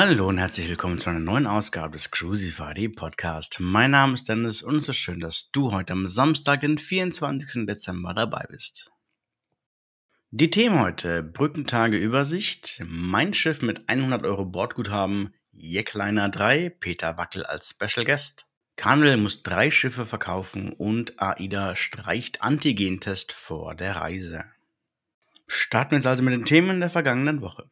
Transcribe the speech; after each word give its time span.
Hallo 0.00 0.28
und 0.28 0.38
herzlich 0.38 0.68
willkommen 0.68 0.98
zu 0.98 1.10
einer 1.10 1.18
neuen 1.18 1.48
Ausgabe 1.48 1.94
des 1.94 2.12
Crucify 2.12 2.88
Podcast. 2.88 3.56
Mein 3.58 3.90
Name 3.90 4.14
ist 4.14 4.28
Dennis 4.28 4.62
und 4.62 4.76
es 4.76 4.88
ist 4.88 4.96
schön, 4.98 5.18
dass 5.18 5.50
du 5.50 5.72
heute 5.72 5.92
am 5.92 6.06
Samstag, 6.06 6.60
den 6.60 6.78
24. 6.78 7.66
Dezember 7.66 8.14
dabei 8.14 8.46
bist. 8.48 8.92
Die 10.30 10.50
Themen 10.50 10.78
heute: 10.78 11.24
Brückentage 11.24 11.96
Übersicht, 11.96 12.80
mein 12.86 13.34
Schiff 13.34 13.60
mit 13.60 13.88
100 13.88 14.24
Euro 14.24 14.44
Bordguthaben, 14.44 15.34
Jackliner 15.50 16.28
3, 16.28 16.70
Peter 16.78 17.18
Wackel 17.18 17.44
als 17.44 17.70
Special 17.70 18.06
Guest, 18.06 18.46
Carnival 18.76 19.16
muss 19.16 19.42
drei 19.42 19.72
Schiffe 19.72 20.06
verkaufen 20.06 20.72
und 20.72 21.20
AIDA 21.20 21.74
streicht 21.74 22.40
Antigentest 22.40 23.32
vor 23.32 23.74
der 23.74 23.96
Reise. 23.96 24.44
Starten 25.48 25.90
wir 25.90 25.98
jetzt 25.98 26.06
also 26.06 26.22
mit 26.22 26.34
den 26.34 26.44
Themen 26.44 26.78
der 26.78 26.88
vergangenen 26.88 27.40
Woche. 27.40 27.68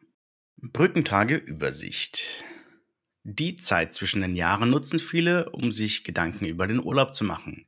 Brückentage 0.62 1.36
Übersicht. 1.36 2.42
Die 3.24 3.56
Zeit 3.56 3.92
zwischen 3.92 4.22
den 4.22 4.34
Jahren 4.36 4.70
nutzen 4.70 4.98
viele, 4.98 5.50
um 5.50 5.70
sich 5.70 6.02
Gedanken 6.02 6.46
über 6.46 6.66
den 6.66 6.82
Urlaub 6.82 7.14
zu 7.14 7.24
machen. 7.24 7.66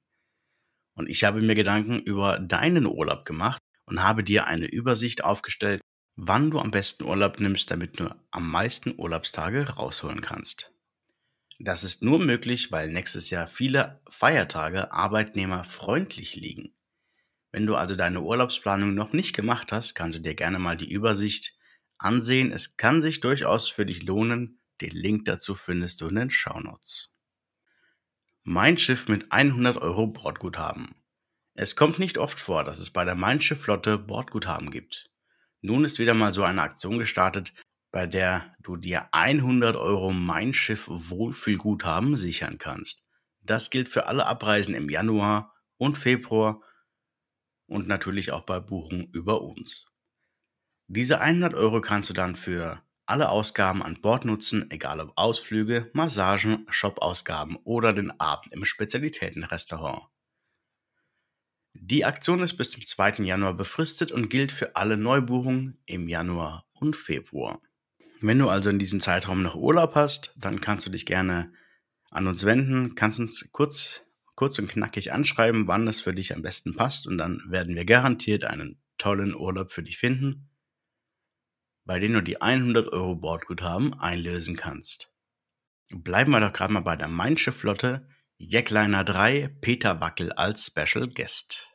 Und 0.95 1.10
ich 1.10 1.23
habe 1.24 1.43
mir 1.43 1.55
Gedanken 1.55 1.98
über 1.98 2.38
deinen 2.38 2.87
Urlaub 2.87 3.27
gemacht 3.27 3.60
und 3.84 4.02
habe 4.02 4.24
dir 4.24 4.46
eine 4.46 4.65
Übersicht 4.65 5.23
aufgestellt, 5.23 5.82
wann 6.16 6.51
du 6.51 6.59
am 6.59 6.70
besten 6.70 7.05
Urlaub 7.05 7.41
nimmst, 7.41 7.70
damit 7.70 8.01
du 8.01 8.09
am 8.30 8.51
meisten 8.51 8.95
Urlaubstage 8.96 9.68
rausholen 9.68 10.23
kannst. 10.23 10.73
Das 11.59 11.84
ist 11.84 12.02
nur 12.02 12.18
möglich, 12.18 12.73
weil 12.73 12.91
nächstes 12.91 13.29
Jahr 13.29 13.48
viele 13.48 14.01
Feiertage 14.09 14.93
arbeitnehmerfreundlich 14.93 16.37
liegen. 16.37 16.74
Wenn 17.52 17.66
du 17.66 17.77
also 17.77 17.96
deine 17.96 18.23
Urlaubsplanung 18.23 18.95
noch 18.95 19.12
nicht 19.12 19.34
gemacht 19.34 19.73
hast, 19.73 19.95
kannst 19.95 20.16
du 20.16 20.23
dir 20.23 20.34
gerne 20.34 20.59
mal 20.59 20.79
die 20.79 20.91
Übersicht 20.91 21.57
ansehen. 21.99 22.52
Es 22.52 22.77
kann 22.77 23.01
sich 23.01 23.21
durchaus 23.21 23.68
für 23.68 23.87
dich 23.87 24.02
lohnen. 24.02 24.60
Den 24.80 24.91
Link 24.91 25.24
dazu 25.24 25.54
findest 25.54 26.01
du 26.01 26.09
in 26.09 26.15
den 26.15 26.30
Shownotes. 26.30 27.13
Mein 28.45 28.79
Schiff 28.79 29.09
mit 29.09 29.30
100 29.30 29.77
Euro 29.77 30.07
Bordguthaben. 30.07 30.95
Es 31.54 31.76
kommt 31.76 31.99
nicht 31.99 32.19
oft 32.19 32.38
vor, 32.38 32.65
dass 32.65 32.79
es 32.79 32.91
bei 32.91 33.04
der 33.04 33.16
Mein 33.16 33.41
Schiff 33.41 33.60
Flotte 33.60 33.99
Bordguthaben 33.99 34.71
gibt. 34.71 35.10
Nun 35.60 35.85
ist 35.85 35.99
wieder 35.99 36.15
mal 36.15 36.32
so 36.32 36.45
eine 36.45 36.63
Aktion 36.63 36.99
gestartet, 36.99 37.52
bei 37.91 38.07
der 38.07 38.54
du 38.60 38.76
dir 38.76 39.09
100 39.13 39.76
Euro 39.76 40.13
Mein 40.13 40.52
Schiff 40.52 40.87
Wohlfühlguthaben 40.88 42.16
sichern 42.16 42.59
kannst. 42.59 43.02
Das 43.41 43.71
gilt 43.71 43.88
für 43.88 44.07
alle 44.07 44.26
Abreisen 44.26 44.74
im 44.74 44.88
Januar 44.88 45.54
und 45.76 45.99
Februar 45.99 46.63
und 47.66 47.88
natürlich 47.88 48.30
auch 48.32 48.43
bei 48.43 48.60
Buchungen 48.60 49.10
über 49.13 49.43
uns. 49.43 49.87
Diese 50.91 51.21
100 51.21 51.53
Euro 51.53 51.83
kannst 51.83 52.09
du 52.09 52.15
dann 52.15 52.35
für 52.35 52.83
alle 53.05 53.29
Ausgaben 53.29 53.83
an 53.83 54.01
Bord 54.01 54.25
nutzen, 54.25 54.71
egal 54.71 55.01
ob 55.01 55.13
Ausflüge, 55.17 55.91
Massagen, 55.93 56.65
Shop-Ausgaben 56.71 57.57
oder 57.65 57.93
den 57.93 58.11
Abend 58.19 58.55
im 58.55 58.65
Spezialitätenrestaurant. 58.65 60.07
Die 61.75 62.07
Aktion 62.07 62.41
ist 62.41 62.57
bis 62.57 62.71
zum 62.71 62.83
2. 62.83 63.23
Januar 63.23 63.53
befristet 63.53 64.12
und 64.12 64.31
gilt 64.31 64.50
für 64.50 64.77
alle 64.77 64.97
Neubuchungen 64.97 65.78
im 65.84 66.09
Januar 66.09 66.66
und 66.72 66.97
Februar. 66.97 67.61
Wenn 68.22 68.39
du 68.39 68.49
also 68.49 68.71
in 68.71 68.78
diesem 68.78 69.03
Zeitraum 69.03 69.43
noch 69.43 69.56
Urlaub 69.56 69.94
hast, 69.94 70.33
dann 70.39 70.62
kannst 70.62 70.87
du 70.87 70.91
dich 70.91 71.05
gerne 71.05 71.53
an 72.11 72.27
uns 72.27 72.47
wenden, 72.47 72.94
kannst 72.94 73.21
uns 73.21 73.47
kurz, 73.53 74.05
kurz 74.34 74.59
und 74.59 74.69
knackig 74.69 75.12
anschreiben, 75.12 75.69
wann 75.69 75.87
es 75.87 76.00
für 76.00 76.15
dich 76.15 76.34
am 76.34 76.41
besten 76.41 76.75
passt 76.75 77.06
und 77.06 77.19
dann 77.19 77.43
werden 77.47 77.77
wir 77.77 77.84
garantiert 77.84 78.47
einen 78.47 78.81
tollen 78.97 79.34
Urlaub 79.34 79.71
für 79.71 79.83
dich 79.83 79.99
finden 79.99 80.47
bei 81.89 81.99
denen 81.99 82.17
du 82.17 82.22
die 82.22 82.43
100 82.43 82.93
Euro 82.93 83.17
Bordguthaben 83.17 83.99
einlösen 83.99 84.56
kannst. 84.56 85.10
Bleiben 85.88 86.32
wir 86.32 86.41
doch 86.41 86.53
gerade 86.53 86.75
mal 86.75 86.81
bei 86.81 86.97
der 86.97 87.09
Mein 87.09 87.38
Schiff 87.38 87.56
Flotte. 87.56 88.06
Jackliner 88.37 89.04
3, 89.04 89.56
Peter 89.62 89.98
Wackel 89.98 90.31
als 90.32 90.66
Special 90.66 91.09
Guest. 91.09 91.75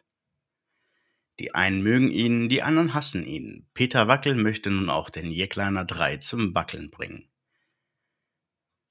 Die 1.40 1.56
einen 1.56 1.81
mögen 1.81 2.12
ihn, 2.12 2.47
die 2.47 2.62
anderen 2.62 2.94
hassen 2.94 3.25
ihn. 3.25 3.68
Peter 3.73 4.07
Wackel 4.07 4.35
möchte 4.35 4.69
nun 4.69 4.91
auch 4.91 5.09
den 5.09 5.31
Jackliner 5.31 5.84
3 5.84 6.18
zum 6.18 6.53
Wackeln 6.53 6.91
bringen. 6.91 7.28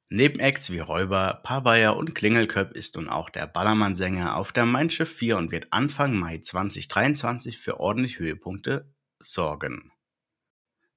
Neben 0.09 0.41
Acts 0.41 0.73
wie 0.73 0.81
Räuber, 0.81 1.41
Pavaya 1.45 1.91
und 1.91 2.17
Klingelköpp 2.17 2.73
ist 2.73 2.97
nun 2.97 3.09
auch 3.09 3.31
der 3.31 3.47
Ballermann-Sänger 3.47 4.35
auf 4.35 4.51
der 4.51 4.67
Mein 4.67 4.91
Schiff 4.91 5.15
4 5.15 5.37
und 5.37 5.53
wird 5.53 5.69
Anfang 5.73 6.17
Mai 6.17 6.39
2023 6.39 7.59
für 7.59 7.79
ordentlich 7.79 8.19
Höhepunkte 8.19 8.93
sorgen. 9.21 9.93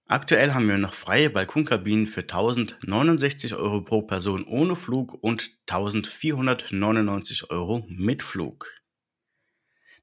Aktuell 0.07 0.53
haben 0.53 0.67
wir 0.67 0.77
noch 0.77 0.93
freie 0.93 1.31
Balkonkabinen 1.31 2.05
für 2.05 2.21
1069 2.21 3.55
Euro 3.55 3.81
pro 3.81 4.03
Person 4.03 4.43
ohne 4.43 4.75
Flug 4.75 5.15
und 5.15 5.49
1499 5.67 7.49
Euro 7.49 7.83
mit 7.89 8.21
Flug. 8.21 8.71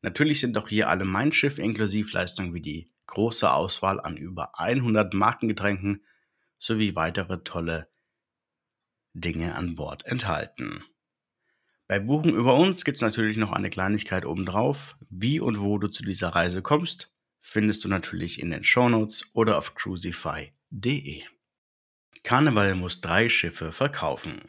Natürlich 0.01 0.41
sind 0.41 0.59
auch 0.59 0.67
hier 0.67 0.89
alle 0.89 1.05
Mein 1.05 1.31
Schiff 1.31 1.61
Inklusivleistungen 1.61 2.53
wie 2.53 2.61
die 2.61 2.91
große 3.07 3.49
Auswahl 3.53 4.01
an 4.01 4.17
über 4.17 4.59
100 4.59 5.15
Markengetränken 5.15 6.05
sowie 6.59 6.97
weitere 6.97 7.45
tolle 7.45 7.89
Dinge 9.15 9.55
an 9.55 9.77
Bord 9.77 10.05
enthalten. 10.05 10.83
Bei 11.87 12.01
Buchen 12.01 12.35
über 12.35 12.57
uns 12.57 12.85
gibt 12.85 12.97
es 12.97 13.03
natürlich 13.03 13.37
noch 13.37 13.53
eine 13.53 13.71
Kleinigkeit 13.71 14.27
obendrauf, 14.27 14.97
wie 15.11 15.39
und 15.39 15.61
wo 15.61 15.79
du 15.79 15.87
zu 15.87 16.03
dieser 16.03 16.31
Reise 16.31 16.61
kommst 16.61 17.13
findest 17.43 17.85
du 17.85 17.89
natürlich 17.89 18.41
in 18.41 18.51
den 18.51 18.63
Shownotes 18.63 19.29
oder 19.35 19.59
auf 19.59 19.75
crucify.de. 19.75 21.23
Carnival 22.23 22.75
muss 22.77 23.01
drei 23.01 23.29
Schiffe 23.29 23.73
verkaufen. 23.73 24.41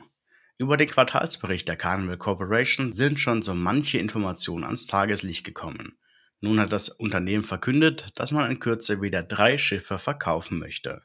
Über 0.59 0.77
den 0.77 0.87
Quartalsbericht 0.87 1.67
der 1.67 1.75
Carnival 1.75 2.17
Corporation 2.17 2.91
sind 2.91 3.19
schon 3.19 3.41
so 3.41 3.55
manche 3.55 3.97
Informationen 3.97 4.63
ans 4.63 4.85
Tageslicht 4.85 5.43
gekommen. 5.43 5.97
Nun 6.39 6.59
hat 6.59 6.71
das 6.71 6.89
Unternehmen 6.89 7.43
verkündet, 7.43 8.11
dass 8.15 8.31
man 8.31 8.51
in 8.51 8.59
Kürze 8.59 9.01
wieder 9.01 9.23
drei 9.23 9.57
Schiffe 9.57 9.97
verkaufen 9.97 10.59
möchte. 10.59 11.01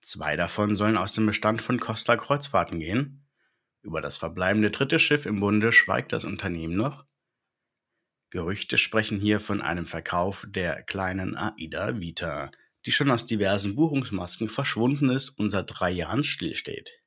Zwei 0.00 0.36
davon 0.36 0.74
sollen 0.74 0.96
aus 0.96 1.12
dem 1.12 1.26
Bestand 1.26 1.62
von 1.62 1.78
Costa 1.78 2.16
Kreuzfahrten 2.16 2.80
gehen. 2.80 3.26
Über 3.82 4.00
das 4.00 4.18
verbleibende 4.18 4.70
dritte 4.70 4.98
Schiff 4.98 5.26
im 5.26 5.38
Bunde 5.40 5.70
schweigt 5.70 6.12
das 6.12 6.24
Unternehmen 6.24 6.76
noch. 6.76 7.04
Gerüchte 8.30 8.76
sprechen 8.76 9.20
hier 9.20 9.40
von 9.40 9.62
einem 9.62 9.86
Verkauf 9.86 10.46
der 10.48 10.82
kleinen 10.82 11.36
Aida 11.36 11.98
Vita, 11.98 12.50
die 12.84 12.92
schon 12.92 13.10
aus 13.10 13.24
diversen 13.24 13.74
Buchungsmasken 13.74 14.48
verschwunden 14.48 15.10
ist 15.10 15.30
und 15.30 15.50
seit 15.50 15.66
drei 15.68 15.90
Jahren 15.90 16.24
stillsteht. 16.24 17.00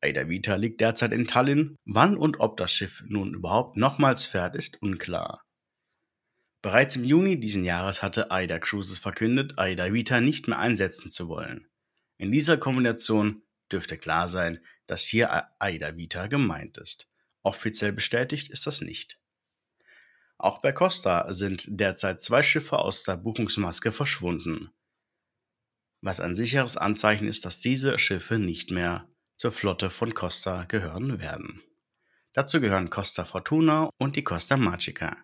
Aida 0.00 0.28
Vita 0.28 0.56
liegt 0.56 0.80
derzeit 0.80 1.12
in 1.12 1.26
Tallinn. 1.28 1.76
Wann 1.84 2.16
und 2.16 2.40
ob 2.40 2.56
das 2.56 2.72
Schiff 2.72 3.04
nun 3.06 3.34
überhaupt 3.34 3.76
nochmals 3.76 4.24
fährt, 4.24 4.56
ist 4.56 4.82
unklar. 4.82 5.44
Bereits 6.62 6.96
im 6.96 7.04
Juni 7.04 7.38
diesen 7.38 7.64
Jahres 7.64 8.02
hatte 8.02 8.32
Aida 8.32 8.58
Cruises 8.58 8.98
verkündet, 8.98 9.58
Aida 9.58 9.92
Vita 9.92 10.20
nicht 10.20 10.48
mehr 10.48 10.58
einsetzen 10.58 11.10
zu 11.10 11.28
wollen. 11.28 11.68
In 12.18 12.32
dieser 12.32 12.56
Kombination 12.56 13.42
dürfte 13.70 13.96
klar 13.96 14.28
sein, 14.28 14.58
dass 14.86 15.06
hier 15.06 15.48
Aida 15.60 15.96
Vita 15.96 16.26
gemeint 16.26 16.78
ist. 16.78 17.08
Offiziell 17.42 17.92
bestätigt 17.92 18.48
ist 18.50 18.66
das 18.66 18.80
nicht. 18.80 19.21
Auch 20.42 20.58
bei 20.58 20.72
Costa 20.72 21.32
sind 21.32 21.66
derzeit 21.68 22.20
zwei 22.20 22.42
Schiffe 22.42 22.80
aus 22.80 23.04
der 23.04 23.16
Buchungsmaske 23.16 23.92
verschwunden, 23.92 24.72
was 26.00 26.18
ein 26.18 26.34
sicheres 26.34 26.76
Anzeichen 26.76 27.28
ist, 27.28 27.44
dass 27.44 27.60
diese 27.60 27.96
Schiffe 27.96 28.40
nicht 28.40 28.72
mehr 28.72 29.08
zur 29.36 29.52
Flotte 29.52 29.88
von 29.88 30.14
Costa 30.14 30.64
gehören 30.64 31.20
werden. 31.20 31.62
Dazu 32.32 32.60
gehören 32.60 32.90
Costa 32.90 33.24
Fortuna 33.24 33.88
und 33.98 34.16
die 34.16 34.24
Costa 34.24 34.56
Magica. 34.56 35.16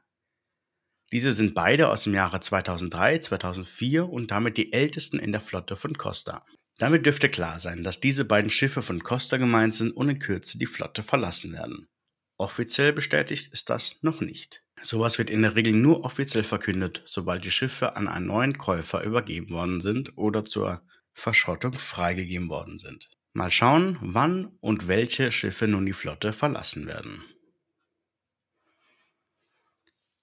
Diese 1.11 1.33
sind 1.33 1.53
beide 1.53 1.89
aus 1.89 2.05
dem 2.05 2.15
Jahre 2.15 2.39
2003, 2.39 3.19
2004 3.19 4.09
und 4.09 4.31
damit 4.31 4.57
die 4.57 4.73
ältesten 4.73 5.19
in 5.19 5.33
der 5.33 5.41
Flotte 5.41 5.75
von 5.75 5.99
Costa. 5.99 6.47
Damit 6.77 7.07
dürfte 7.07 7.29
klar 7.29 7.59
sein, 7.59 7.83
dass 7.83 7.99
diese 7.99 8.25
beiden 8.25 8.51
Schiffe 8.51 8.83
von 8.83 9.03
Costa 9.03 9.37
gemeint 9.37 9.75
sind 9.75 9.91
und 9.91 10.11
in 10.11 10.21
Kürze 10.21 10.59
die 10.59 10.67
Flotte 10.67 11.03
verlassen 11.03 11.53
werden. 11.53 11.89
Offiziell 12.37 12.93
bestätigt 12.93 13.53
ist 13.53 13.69
das 13.69 14.01
noch 14.03 14.21
nicht. 14.21 14.63
Sowas 14.83 15.19
wird 15.19 15.31
in 15.31 15.43
der 15.43 15.55
Regel 15.55 15.73
nur 15.73 16.05
offiziell 16.05 16.45
verkündet, 16.45 17.03
sobald 17.05 17.45
die 17.45 17.51
Schiffe 17.51 17.97
an 17.97 18.09
einen 18.09 18.27
neuen 18.27 18.59
Käufer 18.59 19.03
übergeben 19.03 19.51
worden 19.51 19.81
sind 19.81 20.17
oder 20.17 20.45
zur 20.45 20.83
Verschrottung 21.13 21.73
freigegeben 21.75 22.49
worden 22.49 22.79
sind. 22.79 23.11
Mal 23.33 23.51
schauen, 23.51 23.99
wann 24.01 24.57
und 24.61 24.89
welche 24.89 25.33
Schiffe 25.33 25.69
nun 25.69 25.87
die 25.87 25.93
Flotte 25.93 26.33
verlassen 26.33 26.87
werden. 26.87 27.25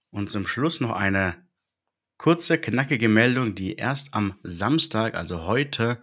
Und 0.09 0.29
zum 0.31 0.47
Schluss 0.47 0.79
noch 0.79 0.95
eine 0.95 1.45
kurze, 2.17 2.57
knackige 2.57 3.09
Meldung, 3.09 3.55
die 3.55 3.75
erst 3.75 4.13
am 4.13 4.39
Samstag, 4.43 5.15
also 5.15 5.45
heute, 5.45 5.99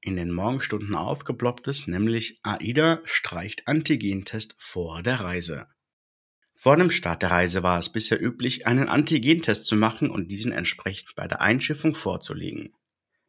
in 0.00 0.16
den 0.16 0.32
Morgenstunden 0.32 0.94
aufgeploppt 0.94 1.66
ist, 1.68 1.88
nämlich 1.88 2.40
AIDA 2.42 3.00
streicht 3.04 3.66
Antigentest 3.66 4.54
vor 4.58 5.02
der 5.02 5.20
Reise. 5.20 5.68
Vor 6.58 6.78
dem 6.78 6.90
Start 6.90 7.20
der 7.20 7.30
Reise 7.30 7.62
war 7.62 7.78
es 7.78 7.90
bisher 7.90 8.20
üblich, 8.20 8.66
einen 8.66 8.88
Antigentest 8.88 9.66
zu 9.66 9.76
machen 9.76 10.10
und 10.10 10.28
diesen 10.28 10.52
entsprechend 10.52 11.14
bei 11.14 11.28
der 11.28 11.42
Einschiffung 11.42 11.94
vorzulegen. 11.94 12.72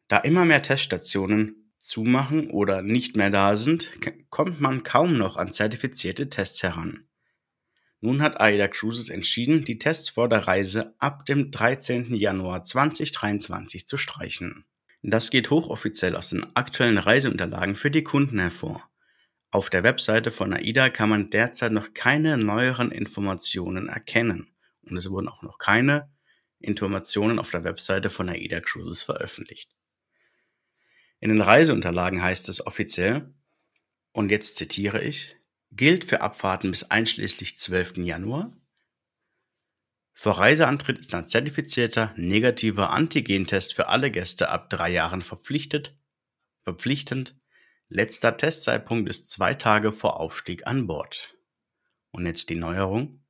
Da 0.08 0.16
immer 0.16 0.46
mehr 0.46 0.62
Teststationen 0.62 1.74
zumachen 1.78 2.48
oder 2.50 2.80
nicht 2.80 3.16
mehr 3.16 3.28
da 3.28 3.56
sind, 3.56 3.90
kommt 4.30 4.62
man 4.62 4.82
kaum 4.82 5.18
noch 5.18 5.36
an 5.36 5.52
zertifizierte 5.52 6.30
Tests 6.30 6.62
heran. 6.62 7.06
Nun 8.00 8.22
hat 8.22 8.40
AIDA 8.40 8.66
Cruises 8.66 9.10
entschieden, 9.10 9.62
die 9.62 9.78
Tests 9.78 10.08
vor 10.08 10.30
der 10.30 10.48
Reise 10.48 10.94
ab 10.98 11.26
dem 11.26 11.50
13. 11.50 12.14
Januar 12.14 12.64
2023 12.64 13.86
zu 13.86 13.98
streichen. 13.98 14.64
Das 15.02 15.30
geht 15.30 15.50
hochoffiziell 15.50 16.16
aus 16.16 16.30
den 16.30 16.46
aktuellen 16.56 16.98
Reiseunterlagen 16.98 17.74
für 17.74 17.90
die 17.90 18.04
Kunden 18.04 18.38
hervor. 18.38 18.88
Auf 19.50 19.70
der 19.70 19.82
Webseite 19.82 20.30
von 20.30 20.52
AIDA 20.52 20.90
kann 20.90 21.08
man 21.08 21.30
derzeit 21.30 21.72
noch 21.72 21.94
keine 21.94 22.36
neueren 22.36 22.90
Informationen 22.90 23.88
erkennen 23.88 24.54
und 24.82 24.96
es 24.96 25.10
wurden 25.10 25.28
auch 25.28 25.42
noch 25.42 25.58
keine 25.58 26.12
Informationen 26.58 27.38
auf 27.38 27.50
der 27.50 27.64
Webseite 27.64 28.10
von 28.10 28.28
AIDA 28.28 28.60
Cruises 28.60 29.02
veröffentlicht. 29.02 29.74
In 31.20 31.30
den 31.30 31.40
Reiseunterlagen 31.40 32.22
heißt 32.22 32.48
es 32.48 32.64
offiziell, 32.64 33.34
und 34.12 34.30
jetzt 34.30 34.56
zitiere 34.56 35.02
ich, 35.02 35.36
gilt 35.70 36.04
für 36.04 36.20
Abfahrten 36.20 36.70
bis 36.70 36.84
einschließlich 36.84 37.58
12. 37.58 37.98
Januar. 37.98 38.52
Für 40.12 40.36
Reiseantritt 40.36 40.98
ist 40.98 41.14
ein 41.14 41.28
zertifizierter 41.28 42.12
negativer 42.16 42.90
Antigentest 42.90 43.74
für 43.74 43.88
alle 43.88 44.10
Gäste 44.10 44.48
ab 44.48 44.70
drei 44.70 44.90
Jahren 44.90 45.22
verpflichtet, 45.22 45.96
verpflichtend. 46.62 47.36
Letzter 47.90 48.36
Testzeitpunkt 48.36 49.08
ist 49.08 49.30
zwei 49.30 49.54
Tage 49.54 49.92
vor 49.92 50.20
Aufstieg 50.20 50.66
an 50.66 50.86
Bord. 50.86 51.38
Und 52.10 52.26
jetzt 52.26 52.50
die 52.50 52.54
Neuerung. 52.54 53.24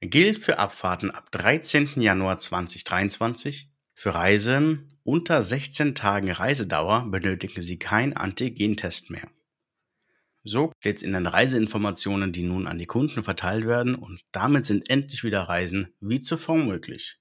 Gilt 0.00 0.38
für 0.38 0.58
Abfahrten 0.58 1.10
ab 1.10 1.30
13. 1.32 2.00
Januar 2.00 2.38
2023. 2.38 3.70
Für 3.92 4.14
Reisen 4.14 4.98
unter 5.02 5.42
16 5.42 5.94
Tagen 5.94 6.30
Reisedauer 6.30 7.10
benötigen 7.10 7.60
Sie 7.60 7.78
keinen 7.78 8.14
Antigentest 8.14 9.10
mehr. 9.10 9.28
So 10.44 10.72
steht 10.78 10.98
es 10.98 11.02
in 11.02 11.12
den 11.12 11.26
Reiseinformationen, 11.26 12.32
die 12.32 12.44
nun 12.44 12.66
an 12.66 12.78
die 12.78 12.86
Kunden 12.86 13.22
verteilt 13.22 13.66
werden 13.66 13.94
und 13.96 14.22
damit 14.32 14.64
sind 14.64 14.88
endlich 14.88 15.24
wieder 15.24 15.42
Reisen 15.42 15.92
wie 16.00 16.20
zuvor 16.20 16.56
möglich. 16.56 17.18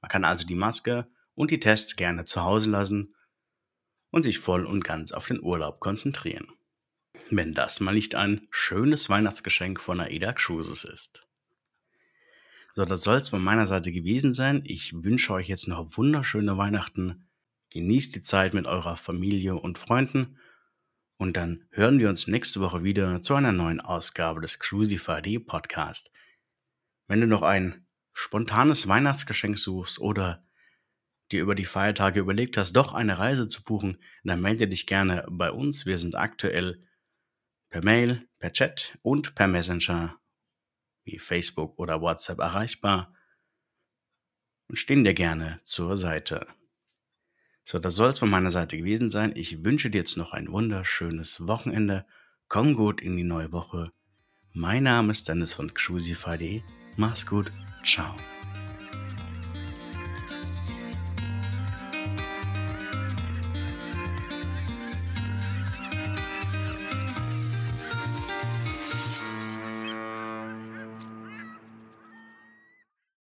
Man 0.00 0.10
kann 0.10 0.24
also 0.24 0.46
die 0.46 0.54
Maske 0.54 1.08
und 1.34 1.50
die 1.50 1.58
Tests 1.58 1.96
gerne 1.96 2.24
zu 2.24 2.44
Hause 2.44 2.70
lassen 2.70 3.08
und 4.12 4.22
sich 4.22 4.38
voll 4.38 4.64
und 4.64 4.84
ganz 4.84 5.10
auf 5.10 5.26
den 5.26 5.42
Urlaub 5.42 5.80
konzentrieren. 5.80 6.46
Wenn 7.30 7.54
das 7.54 7.80
mal 7.80 7.94
nicht 7.94 8.14
ein 8.14 8.46
schönes 8.52 9.08
Weihnachtsgeschenk 9.08 9.80
von 9.80 9.98
AIDA 9.98 10.32
Cruises 10.32 10.84
ist. 10.84 11.26
So, 12.74 12.84
das 12.84 13.02
soll 13.02 13.16
es 13.16 13.30
von 13.30 13.42
meiner 13.42 13.66
Seite 13.66 13.90
gewesen 13.90 14.32
sein. 14.32 14.62
Ich 14.64 14.92
wünsche 15.02 15.32
euch 15.32 15.48
jetzt 15.48 15.66
noch 15.66 15.96
wunderschöne 15.96 16.56
Weihnachten. 16.56 17.26
Genießt 17.70 18.14
die 18.14 18.20
Zeit 18.20 18.54
mit 18.54 18.66
eurer 18.66 18.96
Familie 18.96 19.56
und 19.56 19.78
Freunden 19.78 20.38
und 21.22 21.36
dann 21.36 21.64
hören 21.70 22.00
wir 22.00 22.08
uns 22.08 22.26
nächste 22.26 22.60
Woche 22.60 22.82
wieder 22.82 23.22
zu 23.22 23.36
einer 23.36 23.52
neuen 23.52 23.80
Ausgabe 23.80 24.40
des 24.40 24.58
Crucify.de 24.58 25.38
Podcast. 25.38 26.10
Wenn 27.06 27.20
du 27.20 27.28
noch 27.28 27.42
ein 27.42 27.86
spontanes 28.12 28.88
Weihnachtsgeschenk 28.88 29.56
suchst 29.56 30.00
oder 30.00 30.44
dir 31.32 31.42
über 31.42 31.54
die 31.54 31.64
Feiertage 31.64 32.20
überlegt 32.20 32.56
hast, 32.56 32.74
doch 32.74 32.92
eine 32.94 33.18
Reise 33.18 33.48
zu 33.48 33.62
buchen, 33.62 33.98
dann 34.22 34.40
melde 34.40 34.68
dich 34.68 34.86
gerne 34.86 35.26
bei 35.30 35.50
uns. 35.50 35.86
Wir 35.86 35.98
sind 35.98 36.14
aktuell 36.14 36.86
per 37.70 37.82
Mail, 37.82 38.28
per 38.38 38.52
Chat 38.52 38.98
und 39.02 39.34
per 39.34 39.48
Messenger 39.48 40.18
wie 41.04 41.18
Facebook 41.18 41.78
oder 41.78 42.00
WhatsApp 42.00 42.38
erreichbar 42.38 43.14
und 44.68 44.76
stehen 44.76 45.04
dir 45.04 45.14
gerne 45.14 45.60
zur 45.64 45.98
Seite. 45.98 46.46
So, 47.64 47.78
das 47.78 47.94
soll 47.94 48.10
es 48.10 48.18
von 48.18 48.30
meiner 48.30 48.50
Seite 48.50 48.76
gewesen 48.76 49.10
sein. 49.10 49.32
Ich 49.34 49.64
wünsche 49.64 49.90
dir 49.90 49.98
jetzt 49.98 50.16
noch 50.16 50.32
ein 50.32 50.50
wunderschönes 50.50 51.46
Wochenende. 51.46 52.06
Komm 52.48 52.74
gut 52.74 53.00
in 53.00 53.16
die 53.16 53.24
neue 53.24 53.52
Woche. 53.52 53.92
Mein 54.52 54.82
Name 54.82 55.12
ist 55.12 55.28
Dennis 55.28 55.54
von 55.54 55.72
Crucify.de. 55.72 56.62
Mach's 56.96 57.26
gut. 57.26 57.50
Ciao. 57.84 58.14